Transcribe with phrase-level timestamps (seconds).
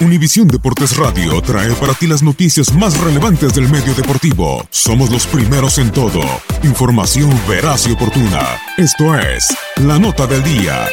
[0.00, 4.66] Univisión Deportes Radio trae para ti las noticias más relevantes del medio deportivo.
[4.70, 6.22] Somos los primeros en todo.
[6.62, 8.58] Información veraz y oportuna.
[8.78, 10.88] Esto es La Nota del Día.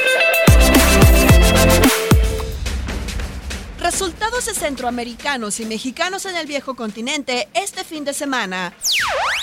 [3.80, 8.74] Resultados de centroamericanos y mexicanos en el viejo continente este fin de semana.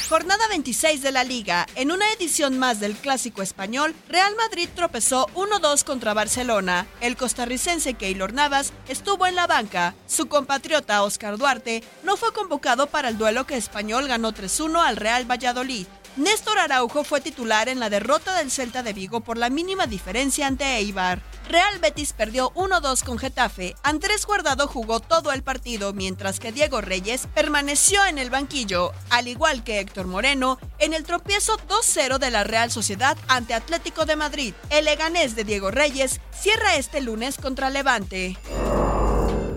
[0.09, 1.67] Jornada 26 de la liga.
[1.77, 6.87] En una edición más del clásico español, Real Madrid tropezó 1-2 contra Barcelona.
[7.01, 9.95] El costarricense Keylor Navas estuvo en la banca.
[10.07, 14.97] Su compatriota Oscar Duarte no fue convocado para el duelo que Español ganó 3-1 al
[14.97, 15.87] Real Valladolid.
[16.17, 20.47] Néstor Araujo fue titular en la derrota del Celta de Vigo por la mínima diferencia
[20.47, 21.21] ante Eibar.
[21.49, 23.75] Real Betis perdió 1-2 con Getafe.
[23.83, 29.27] Andrés Guardado jugó todo el partido, mientras que Diego Reyes permaneció en el banquillo, al
[29.27, 34.15] igual que Héctor Moreno, en el tropiezo 2-0 de la Real Sociedad ante Atlético de
[34.15, 34.55] Madrid.
[34.71, 38.39] El Leganés de Diego Reyes cierra este lunes contra Levante.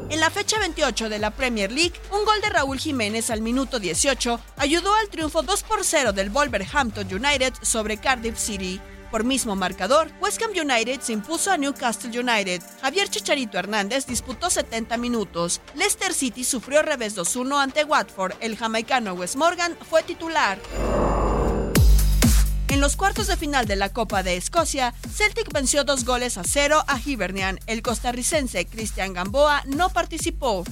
[0.09, 3.77] En la fecha 28 de la Premier League, un gol de Raúl Jiménez al minuto
[3.77, 8.79] 18 ayudó al triunfo 2 por 0 del Wolverhampton United sobre Cardiff City.
[9.11, 12.61] Por mismo marcador, West Ham United se impuso a Newcastle United.
[12.81, 15.59] Javier Chicharito Hernández disputó 70 minutos.
[15.75, 18.35] Leicester City sufrió revés 2-1 ante Watford.
[18.39, 20.57] El jamaicano Wes Morgan fue titular.
[22.77, 26.43] En los cuartos de final de la Copa de Escocia, Celtic venció dos goles a
[26.43, 27.59] cero a Hibernian.
[27.65, 30.63] El costarricense Cristian Gamboa no participó.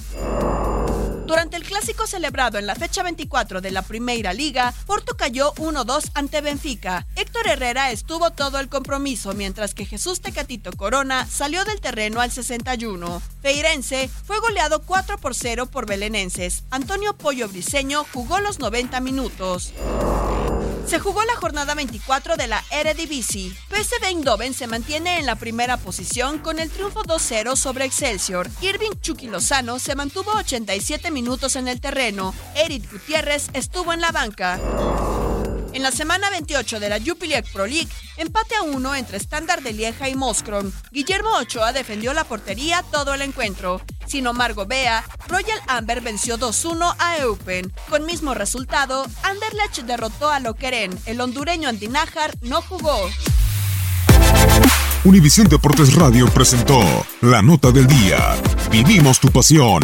[1.25, 6.11] Durante el clásico celebrado en la fecha 24 de la Primera Liga, Porto cayó 1-2
[6.13, 7.07] ante Benfica.
[7.15, 12.31] Héctor Herrera estuvo todo el compromiso, mientras que Jesús Tecatito Corona salió del terreno al
[12.31, 13.19] 61.
[13.41, 16.65] Feirense fue goleado 4 por 0 por belenenses.
[16.69, 19.73] Antonio Pollo Briseño jugó los 90 minutos.
[20.87, 23.51] Se jugó la jornada 24 de la Eredivisie.
[23.69, 28.49] PSV Eindhoven se mantiene en la primera posición con el triunfo 2-0 sobre Excelsior.
[28.61, 32.35] Irving Chucky Lozano se mantuvo 87 minutos en el terreno.
[32.55, 34.59] Eric Gutiérrez estuvo en la banca.
[35.75, 39.73] En la semana 28 de la Jupiler Pro League, empate a uno entre Standard de
[39.73, 40.73] Lieja y Moskron.
[40.89, 43.81] Guillermo Ochoa defendió la portería todo el encuentro.
[44.07, 47.73] Sin Omar Gobea, Royal Amber venció 2-1 a Eupen.
[47.89, 50.97] Con mismo resultado, Anderlecht derrotó a Lokeren.
[51.05, 53.09] El hondureño Andinájar no jugó.
[55.03, 56.79] Univisión Deportes Radio presentó
[57.19, 58.37] La Nota del Día.
[58.71, 59.83] Vivimos tu pasión.